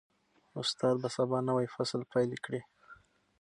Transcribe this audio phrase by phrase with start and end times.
[0.61, 2.61] استاد به سبا نوی فصل پیل کړي.